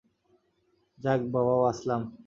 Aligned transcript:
যাক 0.99 1.21
বাবা 1.33 1.55
বাঁচলাম। 1.61 2.01